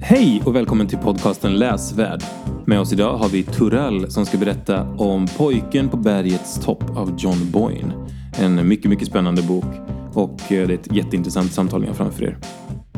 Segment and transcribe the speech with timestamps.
[0.00, 2.22] Hej och välkommen till podcasten Läsvärd.
[2.66, 7.16] Med oss idag har vi Turell som ska berätta om Pojken på bergets topp av
[7.18, 8.08] John Boyne.
[8.38, 9.64] En mycket, mycket spännande bok
[10.14, 12.38] och eh, det är ett jätteintressant samtal ni har framför er.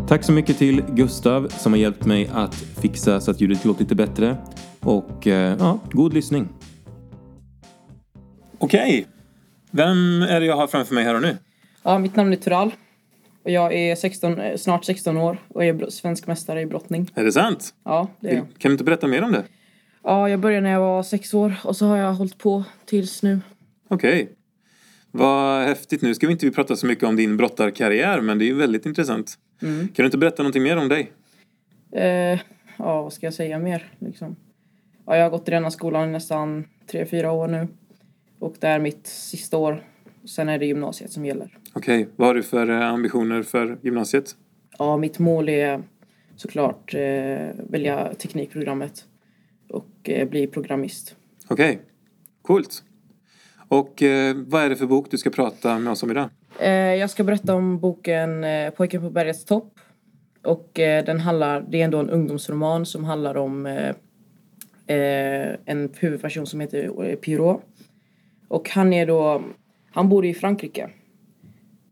[0.08, 3.80] Tack så mycket till Gustav som har hjälpt mig att fixa så att ljudet låter
[3.80, 4.36] lite bättre.
[4.80, 6.48] Och eh, ja, god lyssning.
[8.58, 9.06] Okej.
[9.70, 11.36] Vem är det jag har framför mig här och nu?
[11.82, 12.72] Ja, mitt namn är Tural.
[13.42, 17.10] Och jag är 16, eh, snart 16 år och är svensk mästare i brottning.
[17.14, 17.74] Är det sant?
[17.84, 18.46] Ja, det är jag.
[18.58, 19.44] Kan du inte berätta mer om det?
[20.02, 23.22] Ja, jag började när jag var sex år och så har jag hållit på tills
[23.22, 23.40] nu.
[23.88, 24.32] Okej.
[25.10, 26.02] Vad häftigt.
[26.02, 28.86] Nu ska vi inte prata så mycket om din brottarkarriär, men det är ju väldigt
[28.86, 29.34] intressant.
[29.60, 31.12] Kan du inte berätta någonting mer om dig?
[31.92, 32.40] Eh,
[32.76, 34.36] ja, vad ska jag säga mer liksom?
[35.06, 37.68] Ja, jag har gått i denna skolan i nästan 3-4 år nu.
[38.38, 39.84] Och det är mitt sista år.
[40.24, 41.58] Sen är det gymnasiet som gäller.
[41.72, 44.36] Okej, vad har du för eh, ambitioner för gymnasiet?
[44.78, 45.82] Ja, mitt mål är
[46.36, 47.00] såklart eh,
[47.56, 49.04] välja teknikprogrammet
[49.68, 51.16] och eh, bli programmist.
[51.48, 51.80] Okej,
[52.42, 52.82] coolt.
[53.68, 56.28] Och eh, vad är det för bok du ska prata med oss om idag?
[56.58, 59.72] Eh, jag ska berätta om boken eh, Pojken på bergets topp.
[60.42, 63.66] Och den handlar, det är ändå en ungdomsroman som handlar om
[64.86, 67.62] en huvudperson som heter Pierrot.
[68.48, 69.42] Och han är då,
[69.90, 70.90] han bor i Frankrike.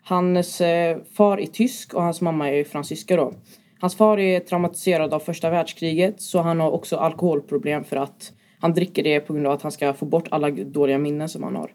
[0.09, 3.33] Hans eh, far är tysk och hans mamma är fransyska då.
[3.81, 8.75] Hans far är traumatiserad av första världskriget så han har också alkoholproblem för att han
[8.75, 11.57] dricker det på grund av att han ska få bort alla dåliga minnen som han
[11.57, 11.75] har.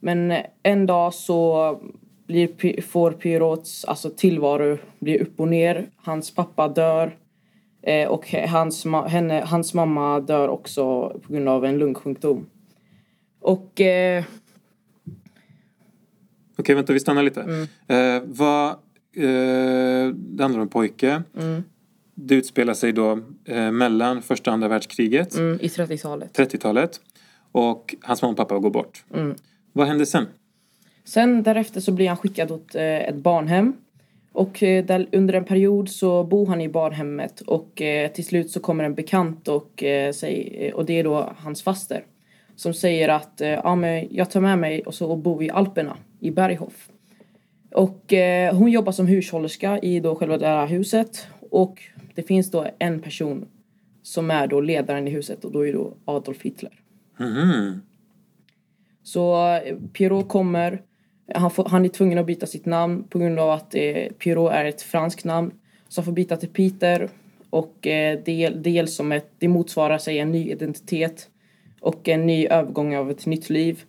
[0.00, 1.80] Men eh, en dag så
[2.26, 5.86] blir, får Pierrots alltså, tillvaro bli upp och ner.
[5.96, 7.16] Hans pappa dör.
[7.82, 12.46] Eh, och hans, henne, hans mamma dör också på grund av en lungsjukdom.
[13.40, 14.24] Och eh,
[16.58, 17.66] Okej, vänta, vi stannar lite.
[17.86, 18.68] Eh, vad,
[19.16, 21.22] eh, det handlar om en pojke.
[22.14, 26.38] Det utspelar sig då eh, mellan första och andra världskriget, mm, i 30-talet.
[26.38, 27.00] 30-talet.
[27.52, 29.04] Och hans mamma och pappa går bort.
[29.72, 30.26] Vad händer sen?
[31.04, 33.72] Sen därefter så blir han skickad åt eh, ett barnhem.
[34.32, 38.50] Och eh, där, under en period så bor han i barnhemmet och eh, till slut
[38.50, 42.04] så kommer en bekant och, eh, säg, och det är då hans faster.
[42.56, 43.32] Som säger att
[43.64, 46.88] ja, men jag tar med mig och så bor vi i Alperna i Berghof.
[47.72, 51.26] Och eh, hon jobbar som hushållerska i då själva det här huset.
[51.50, 51.82] Och
[52.14, 53.48] det finns då en person
[54.02, 56.80] som är då ledaren i huset och då är det då Adolf Hitler.
[57.18, 57.82] Mhm.
[59.02, 60.82] Så eh, Pierrot kommer.
[61.34, 64.52] Han, får, han är tvungen att byta sitt namn på grund av att eh, Pierrot
[64.52, 65.50] är ett franskt namn.
[65.88, 67.08] Så han får byta till Peter.
[67.50, 71.28] Och eh, del, dels som ett, det motsvarar sig en ny identitet.
[71.80, 73.82] Och en ny övergång av ett nytt liv.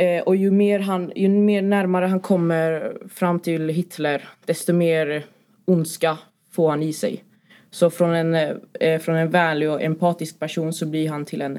[0.00, 5.24] Eh, och ju mer, han, ju mer närmare han kommer fram till Hitler, desto mer
[5.64, 6.18] ondska
[6.52, 7.24] får han i sig.
[7.70, 8.34] Så från en,
[8.80, 11.58] eh, från en vänlig och empatisk person så blir han till en,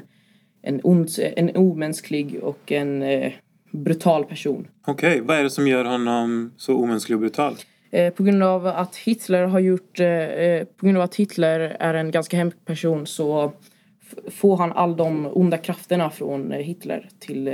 [0.62, 3.32] en, ond, en omänsklig och en eh,
[3.70, 4.66] brutal person.
[4.86, 7.54] Okej, vad är det som gör honom så omänsklig och brutal?
[7.90, 11.60] Eh, på grund av att Hitler har gjort, eh, eh, på grund av att Hitler
[11.60, 13.52] är en ganska hemsk person så
[14.30, 17.48] får han all de onda krafterna från Hitler till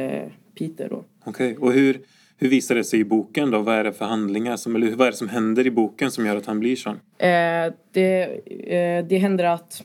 [0.59, 1.05] Peter då.
[1.25, 2.01] Okej, och hur,
[2.37, 3.59] hur visar det sig i boken då?
[3.59, 6.27] Vad är det för handlingar som, eller vad är det som händer i boken som
[6.27, 7.01] gör att han blir sån?
[7.19, 9.83] Eh, det, eh, det händer att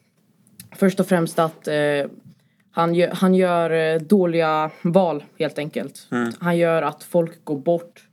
[0.76, 1.76] först och främst att eh,
[2.72, 6.08] han, gör, han gör eh, dåliga val helt enkelt.
[6.40, 8.08] Han gör att folk går bort.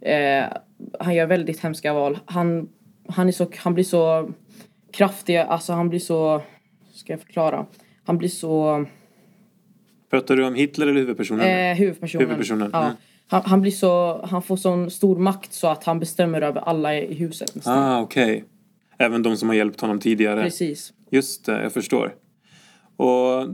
[0.00, 0.44] Eh,
[1.00, 2.18] han gör väldigt hemska val.
[2.24, 2.68] Han,
[3.08, 4.30] han, är så, han blir så
[4.92, 6.42] kraftig, alltså han blir så,
[6.92, 7.66] ska jag förklara?
[8.04, 8.86] Han blir så,
[10.10, 11.46] Pratar du om Hitler eller huvudpersonen?
[11.70, 12.26] eh, huvudpersonen.
[12.26, 12.82] Huvudpersonen, Ja.
[12.84, 12.96] mm.
[13.26, 16.94] Han, han blir så, han får sån stor makt så att han bestämmer över alla
[16.96, 17.78] i huset nästan.
[17.78, 18.44] Ah, okej.
[18.98, 20.42] Även de som har hjälpt honom tidigare?
[20.42, 20.92] Precis.
[21.10, 22.14] Just det, jag förstår.
[22.96, 23.48] Och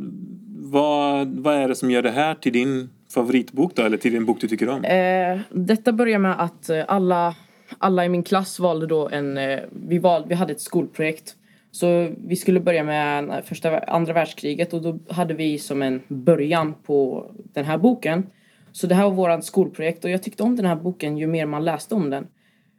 [0.59, 3.83] vad, vad är det som gör det här till din favoritbok då?
[3.83, 4.85] Eller till din bok du tycker om?
[4.85, 7.35] Eh, detta börjar med att eh, alla,
[7.79, 9.39] alla i min klass valde då en...
[9.39, 9.59] Eh,
[9.89, 11.35] vi, val, vi hade ett skolprojekt.
[11.77, 16.75] Så vi skulle börja med första, andra världskriget och då hade vi som en början
[16.83, 18.27] på den här boken.
[18.73, 21.47] Så det här var vårt skolprojekt och jag tyckte om den här boken ju mer
[21.47, 22.27] man läste om den.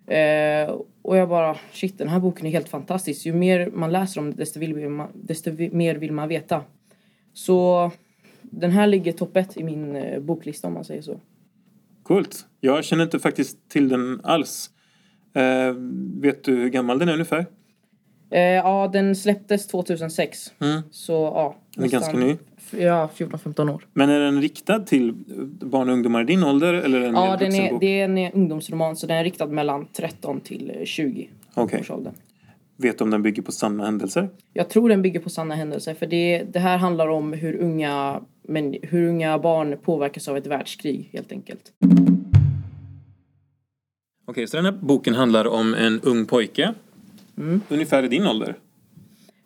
[0.07, 3.25] Eh, och jag bara, shit den här boken är helt fantastisk.
[3.25, 6.61] Ju mer man läser om det desto, vill man, desto mer vill man veta.
[7.33, 7.91] Så
[8.41, 11.19] den här ligger topp ett i min eh, boklista om man säger så.
[12.03, 12.45] Coolt.
[12.59, 14.69] Jag känner inte faktiskt till den alls.
[15.33, 15.73] Eh,
[16.21, 17.45] vet du hur gammal den är ungefär?
[18.29, 20.53] Eh, ja, den släpptes 2006.
[20.59, 20.81] Mm.
[20.91, 21.55] Så ja.
[21.75, 22.37] Den är ganska ny.
[22.71, 23.85] Ja, 14-15 år.
[23.93, 25.13] Men är den riktad till
[25.61, 26.73] barn och ungdomar i din ålder?
[26.73, 29.87] Eller är den Ja, den är, det är en ungdomsroman så den är riktad mellan
[29.93, 31.79] 13 till eh, 20 Okej.
[31.79, 32.13] årsåldern.
[32.79, 34.29] Vet du om den bygger på sanna händelser?
[34.53, 38.21] Jag tror den bygger på sanna händelser för det, det här handlar om hur unga,
[38.43, 41.61] men, hur unga barn påverkas av ett världskrig helt enkelt.
[44.27, 46.73] Okej, så den här boken handlar om en ung pojke.
[47.69, 48.55] Ungefär i din ålder.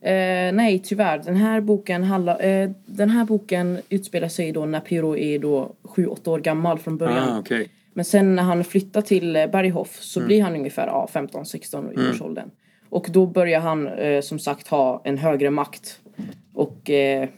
[0.02, 1.18] Eh, nej, tyvärr.
[1.26, 2.46] Den här boken handlar...
[2.46, 6.98] Eh, den här boken utspelar sig då när Piro är då 7-8 år gammal från
[6.98, 7.30] början.
[7.30, 7.70] Ah, okej.
[7.94, 12.10] Men sen när han flyttar till eh, Berghof så blir han ungefär ja, 15-16 i
[12.10, 12.50] årsåldern.
[12.90, 16.00] Och då börjar han eh, som sagt ha en högre makt.
[16.54, 17.30] Och eh,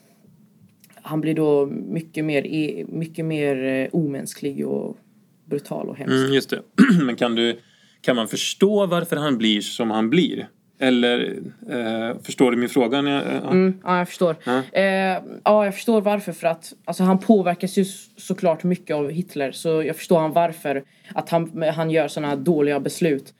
[1.01, 4.97] han blir då mycket mer, e- mycket mer eh, omänsklig och
[5.45, 6.13] brutal och hemsk.
[6.13, 6.61] Mm, just det.
[7.03, 7.59] Men kan du...
[8.05, 10.47] Kan man förstå varför han blir som han blir?
[10.79, 11.37] Eller
[11.69, 12.97] eh, förstår du min fråga?
[12.97, 13.51] Jag, ja.
[13.51, 14.35] Mm, ja, jag förstår.
[14.45, 14.61] Ja.
[14.79, 16.31] Eh, ja, jag förstår varför.
[16.31, 19.51] För att alltså, han påverkas ju så- såklart mycket av Hitler.
[19.51, 20.83] Så jag förstår han varför.
[21.15, 23.33] Att han, han gör sådana här dåliga beslut.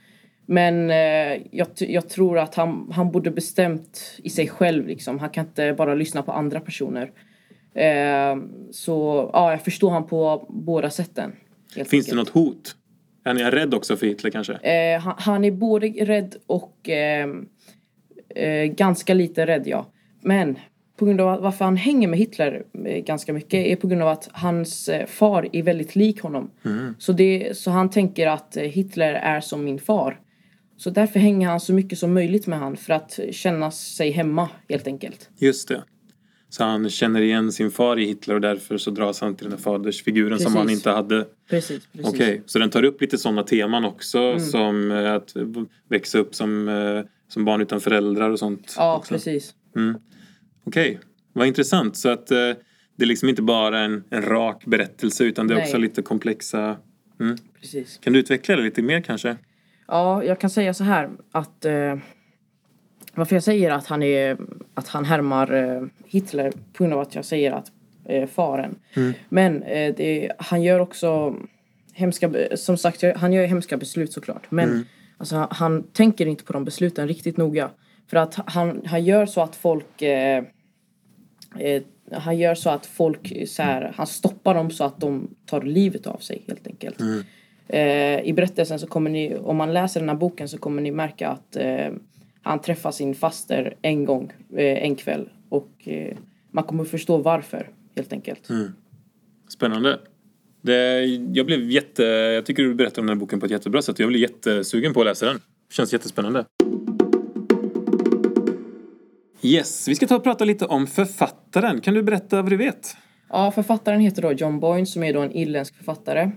[0.46, 4.88] Men eh, jag, jag tror att han, han borde bestämt i sig själv.
[4.88, 5.20] Liksom.
[5.20, 7.12] Han kan inte bara lyssna på andra personer.
[7.76, 8.38] Eh,
[8.72, 11.32] så ja, jag förstår han på båda sätten.
[11.76, 12.16] Finns det enkelt.
[12.16, 12.76] något hot?
[13.24, 14.54] Är ni rädd också för Hitler kanske?
[14.54, 17.28] Eh, han, han är både rädd och eh,
[18.36, 19.92] eh, ganska lite rädd, ja.
[20.22, 20.58] Men
[20.98, 24.08] på grund av varför han hänger med Hitler eh, ganska mycket är på grund av
[24.08, 26.52] att hans eh, far är väldigt lik honom.
[26.98, 30.20] Så, det, så han tänker att eh, Hitler är som min far.
[30.78, 34.50] Så därför hänger han så mycket som möjligt med han för att känna sig hemma
[34.70, 35.30] helt enkelt.
[35.38, 35.84] Just det.
[36.54, 39.54] Så han känner igen sin far i Hitler och därför så dras han till den
[39.54, 40.58] här fadersfiguren som Precis.
[40.58, 41.26] han inte hade.
[41.50, 42.14] Precis, precis.
[42.14, 44.40] Okej, så den tar upp lite sådana teman också Mm.
[44.40, 45.34] som eh, att
[45.90, 48.74] växa upp som, eh, som barn utan föräldrar och sånt.
[48.78, 49.14] Ja, också.
[49.14, 49.54] precis.
[50.64, 51.00] Okej,
[51.34, 51.98] vad intressant.
[51.98, 52.38] Så att eh,
[52.96, 55.66] det är liksom inte bara en, en rak berättelse utan det är Nej.
[55.66, 56.78] också lite komplexa...
[57.20, 57.38] Mm.
[57.62, 57.98] precis.
[58.04, 59.38] Kan du utveckla det lite mer kanske?
[59.88, 61.96] Ja, jag kan säga så här att eh,
[63.16, 64.38] varför jag säger att han är
[64.74, 67.72] att han härmar eh, Hitler på grund av att jag säger att
[68.06, 68.76] eh, faren.
[69.30, 71.36] Men eh, det, han gör också
[71.94, 74.52] hemska, som sagt, han gör hemska beslut såklart.
[74.52, 74.86] Men
[75.18, 77.70] alltså, han tänker inte på de besluten riktigt noga.
[78.10, 80.44] För att han, han gör så att folk eh,
[81.60, 81.82] eh,
[82.12, 86.08] han gör så att folk så här, han stoppar dem så att de tar livet
[86.08, 87.00] av sig helt enkelt.
[87.68, 90.92] Eh, I berättelsen så kommer ni, om man läser den här boken så kommer ni
[90.92, 91.90] märka att eh,
[92.44, 95.30] han träffar sin faster en gång, eh, en kväll.
[95.50, 96.18] Och eh,
[96.52, 98.50] man kommer förstå varför helt enkelt.
[99.48, 100.00] Spännande.
[100.62, 102.04] Det, jag blev jätte...
[102.04, 104.00] Jag tycker du berättar om den här boken på ett jättebra sätt.
[104.00, 105.40] Jag blev jättesugen på att läsa den.
[105.72, 106.46] Känns jättespännande.
[109.42, 111.82] Yes, vi ska ta och prata lite om författaren.
[111.82, 112.96] Kan du berätta vad du vet?
[113.30, 116.32] Ja, författaren heter då John Boyne som är då en irländsk författare.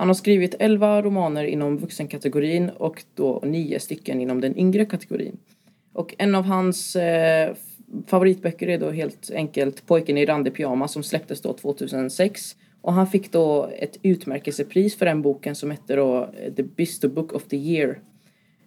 [0.00, 5.36] Han har skrivit 11 romaner inom vuxenkategorin och då 9 stycken inom den yngre kategorin.
[5.92, 7.54] Och en av hans eh,
[8.06, 12.56] favoritböcker är då helt enkelt Pojken i randig pyjamas som släpptes då 2006.
[12.80, 17.08] Och han fick då ett utmärkelsepris för den boken som hette då eh, The Bisto
[17.08, 17.98] Book of the Year.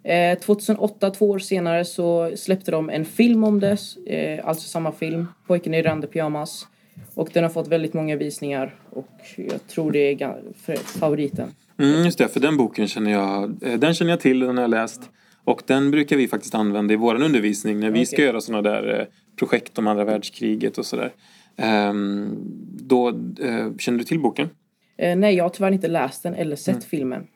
[0.02, 3.78] Eh, 2008, två år senare, så släppte de en film om det.
[4.06, 6.66] Eh, alltså samma film, Pojken i randig pyjamas.
[7.14, 11.48] Och den har fått väldigt många visningar och jag tror det är favoriten.
[11.78, 14.62] Mm, just det, för den boken känner jag, eh, den känner jag till, den har
[14.62, 15.10] jag läst.
[15.44, 18.24] Och den brukar vi faktiskt använda i vår undervisning när vi ska Okej.
[18.24, 19.06] göra sådana där eh,
[19.38, 21.12] projekt om andra världskriget och sådär.
[21.56, 22.36] Ehm,
[22.78, 23.08] då,
[23.40, 24.48] eh, känner du till boken?
[24.96, 27.26] Eh, nej, jag har tyvärr inte läst den eller sett filmen.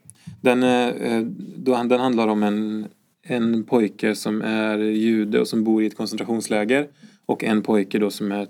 [0.40, 1.20] Den, eh,
[1.56, 2.86] då, den handlar om en,
[3.22, 6.88] en pojke som är jude och som bor i ett koncentrationsläger.
[7.26, 8.46] Och en pojke då som är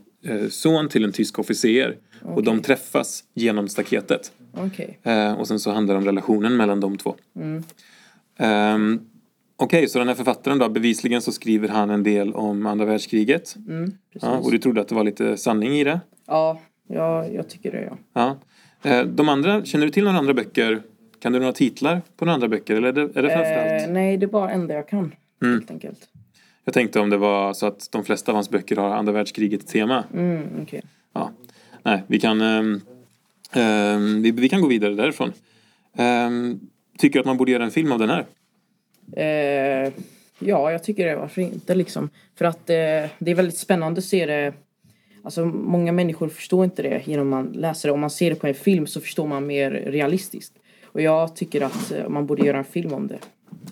[0.51, 1.97] son till en tysk officer.
[2.23, 4.33] Och de träffas genom staketet.
[4.53, 4.99] Okej.
[5.03, 7.15] Eh, och sen så handlar det om relationen mellan de två.
[8.39, 9.01] Ehm,
[9.61, 13.57] Okej, så den här författaren då, bevisligen så skriver han en del om andra världskriget.
[13.69, 13.93] Mm.
[14.13, 16.01] Ja, och du trodde att det var lite sanning i det?
[16.27, 17.99] Ja, ja, jag tycker det ja.
[18.83, 18.91] Ja.
[18.91, 20.83] Eh, de andra, känner du till några andra böcker?
[21.21, 22.75] Kan du några titlar på några andra böcker?
[22.75, 23.83] Eller är det, är det framförallt?
[23.83, 25.15] Eh, nej, det är bara enda jag kan.
[25.43, 26.09] Helt enkelt.
[26.69, 29.67] Jag tänkte om det var så att de flesta av hans böcker har andra världskriget
[29.67, 30.05] tema.
[30.15, 30.83] Mm, okej.
[31.13, 31.31] Ja.
[31.83, 32.81] Nej, vi kan, ehm,
[33.53, 35.33] ehm, vi, vi kan gå vidare därifrån.
[35.99, 36.61] Um,
[36.99, 38.27] tycker att man borde göra en film av den här?
[39.17, 39.93] Eh,
[40.39, 41.17] ja, jag tycker det.
[41.17, 42.11] Varför inte liksom?
[42.35, 44.53] För att eh, det är väldigt spännande att se det.
[45.23, 47.93] Alltså många människor förstår inte det genom man läser det.
[47.93, 50.53] Om man ser det på en film så förstår man mer realistiskt.
[50.85, 53.19] Och jag tycker att eh, man borde göra en film om det.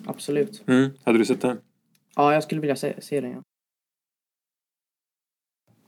[0.07, 0.63] Absolut.
[0.67, 0.91] Mm.
[1.05, 1.59] Hade du sett den?
[2.17, 3.43] Ja, jag skulle vilja se, se den ja.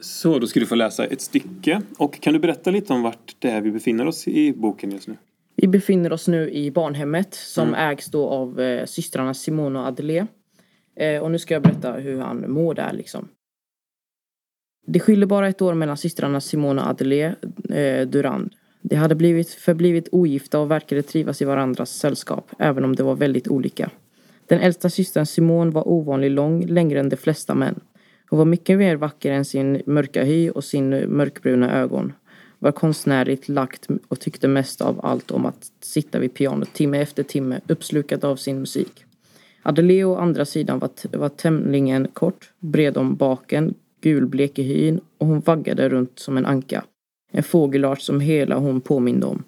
[0.00, 1.82] Så, då ska du få läsa ett stycke.
[1.98, 5.08] Och kan du berätta lite om vart det är vi befinner oss i boken just
[5.08, 5.16] nu?
[5.56, 10.26] Vi befinner oss nu i barnhemmet som ägs då av eh, systrarna Simone och Adelaide.
[10.96, 13.28] Eh, och nu ska jag berätta hur han mår där liksom.
[14.86, 17.36] Det skiljer bara ett år mellan systrarna Simone och Adelaide
[17.70, 18.54] eh, Durand.
[18.82, 23.14] De hade blivit förblivit ogifta och verkade trivas i varandras sällskap, även om de var
[23.14, 23.90] väldigt olika.
[24.48, 27.80] Den äldsta systern Simone var ovanligt lång, längre än de flesta män.
[28.30, 32.12] Hon var mycket mer vacker än sin mörka hy och sin mörkbruna ögon.
[32.58, 37.22] Var konstnärligt lagt och tyckte mest av allt om att sitta vid pianot timme efter
[37.22, 39.04] timme, uppslukad av sin musik.
[39.62, 45.26] Adelie å andra sidan var, var tämligen kort, bred om baken, gulblek i hyn och
[45.26, 46.84] hon vaggade runt som en anka.
[47.32, 49.42] En fågelart som hela hon påminde om.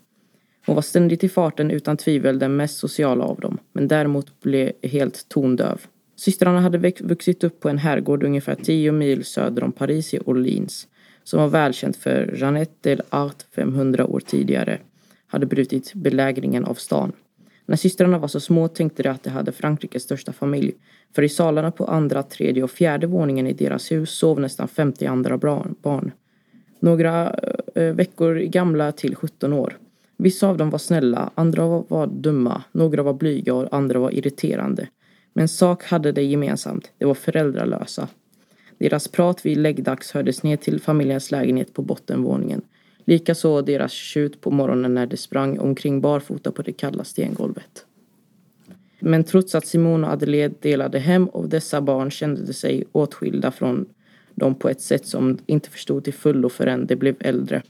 [0.66, 4.72] Hon var ständigt i farten utan tvivel den mest sociala av dem, men däremot blev
[4.82, 5.80] helt tondöv.
[6.16, 10.88] Systrarna hade vuxit upp på en herrgård ungefär tio mil söder om Paris i Orleans,
[11.24, 14.78] som var välkänt för Jeanette del Art 500 år tidigare,
[15.26, 17.12] hade brutit belägringen av stan.
[17.66, 20.74] När systrarna var så små tänkte de att de hade Frankrikes största familj,
[21.14, 25.06] för i salarna på andra, tredje och fjärde våningen i deras hus sov nästan 50
[25.06, 26.12] andra barn.
[26.80, 27.34] Några
[27.74, 29.78] eh, veckor gamla till 17 år.
[30.22, 34.88] Vissa av dem var snälla, andra var dumma, några var blyga och andra var irriterande.
[35.32, 38.08] Men sak hade de gemensamt, de var föräldralösa.
[38.78, 42.62] Deras prat vid läggdags hördes ner till familjens lägenhet på bottenvåningen.
[43.04, 47.86] Likaså deras tjut på morgonen när de sprang omkring barfota på det kalla stengolvet.
[48.98, 53.50] Men trots att Simon och Adelaide delade hem och dessa barn kände de sig åtskilda
[53.50, 53.86] från
[54.34, 57.62] dem på ett sätt som inte förstod till fullo förrän de blev äldre.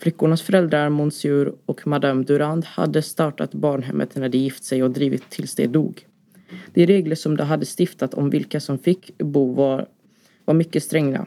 [0.00, 5.30] Flickornas föräldrar, Monsieur och Madame Durand, hade startat barnhemmet när de gift sig och drivit
[5.30, 6.06] tills de dog.
[6.74, 9.86] De regler som de hade stiftat om vilka som fick bo var,
[10.44, 11.26] var mycket stränga.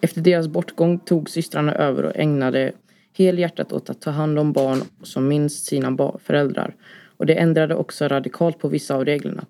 [0.00, 2.72] Efter deras bortgång tog systrarna över och ägnade
[3.12, 6.74] helhjärtat åt att ta hand om barn som minst sina föräldrar.
[7.16, 9.46] Och det ändrade också radikalt på vissa av reglerna.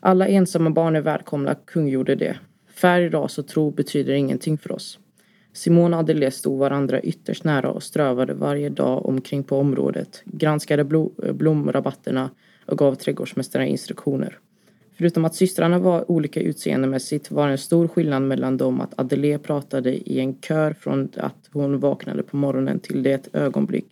[0.00, 2.38] Alla ensamma barn är välkomna, kungjorde det.
[2.74, 4.98] Färg, ras och tro betyder ingenting för oss.
[5.52, 10.84] Simone och Adelaide stod varandra ytterst nära och strövade varje dag omkring på området, granskade
[11.32, 12.30] blomrabatterna
[12.66, 14.38] och gav trädgårdsmästaren instruktioner.
[14.98, 19.42] Förutom att systrarna var olika utseendemässigt var det en stor skillnad mellan dem att Adelaide
[19.42, 23.86] pratade i en kör från att hon vaknade på morgonen till det ögonblick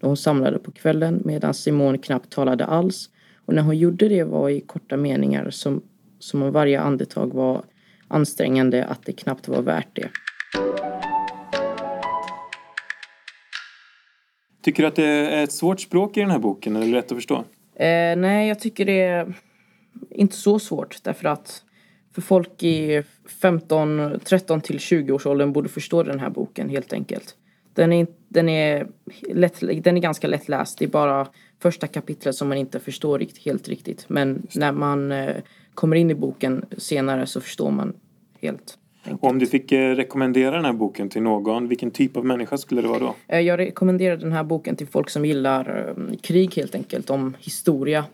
[0.00, 3.10] då hon samlade på kvällen medan Simone knappt talade alls
[3.46, 5.82] och när hon gjorde det var i korta meningar som,
[6.18, 7.62] som om varje andetag var
[8.08, 10.08] ansträngande att det knappt var värt det.
[14.62, 17.18] Tycker du att det är ett svårt språk i den här boken eller lätt att
[17.18, 17.44] förstå?
[17.74, 19.34] Eh, nej, jag tycker det är
[20.10, 21.64] inte så svårt därför att
[22.14, 23.02] för folk i
[23.40, 27.36] 15, 13 till 20 års åldern borde förstå den här boken helt enkelt.
[27.74, 28.86] Den är, den är,
[29.32, 30.78] lätt, den är ganska lättläst.
[30.78, 31.26] Det är bara
[31.58, 34.04] första kapitlet som man inte förstår riktigt, helt riktigt.
[34.08, 35.36] Men när man eh,
[35.74, 37.96] kommer in i boken senare så förstår man
[38.40, 38.78] helt.
[39.20, 42.82] Om du fick eh, rekommendera den här boken till någon, vilken typ av människa skulle
[42.82, 43.14] det vara då?
[43.28, 48.04] Eh, jag rekommenderar den här boken till folk som gillar krig helt enkelt, om historia.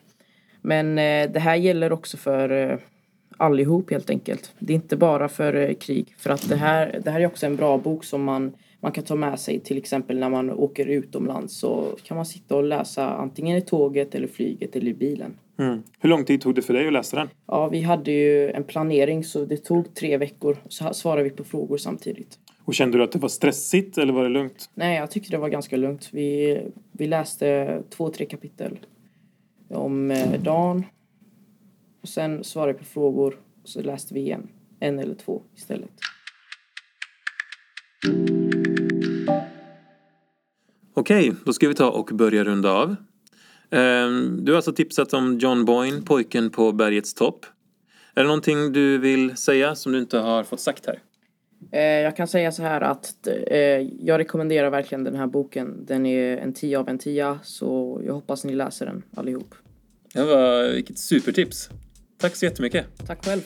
[0.61, 0.97] Men
[1.33, 2.79] det här gäller också för
[3.37, 4.53] allihop helt enkelt.
[4.59, 6.15] Det är inte bara för krig.
[6.19, 9.05] För att det här, det här är också en bra bok som man man kan
[9.05, 13.11] ta med sig till exempel när man åker utomlands så kan man sitta och läsa
[13.11, 15.35] antingen i tåget eller flyget eller i bilen.
[15.59, 15.83] Mm.
[15.99, 17.29] Hur lång tid tog det för dig att läsa den?
[17.47, 20.57] Ja, vi hade ju en planering så det tog tre veckor.
[20.69, 22.39] Så svarade vi på frågor samtidigt.
[22.65, 24.71] Och kände du att det var stressigt eller var det lugnt?
[24.75, 26.09] Nej, jag tyckte det var ganska lugnt.
[26.13, 26.61] Vi,
[26.93, 28.79] vi läste två, tre kapitel
[29.69, 30.85] om eh, dagen.
[32.03, 34.49] Och sen svarade vi på frågor och så läste vi igen.
[34.81, 35.91] En eller två istället.
[40.95, 42.97] Okej, då ska vi ta och börja runda av.
[43.71, 47.47] Ehm, du har alltså tipsat om John Boyne, Pojken på bergets topp.
[48.15, 50.99] Är det någonting du vill säga som du inte har fått sagt här?
[51.73, 53.59] Eh, jag kan säga så här att eh,
[54.01, 55.87] jag rekommenderar verkligen den här boken.
[55.87, 59.55] Den är en tia av en tia, så jag hoppas ni läser den allihop.
[60.13, 61.71] Det var, vilket supertips.
[62.19, 62.87] Tack så jättemycket.
[63.07, 63.43] Tack själv.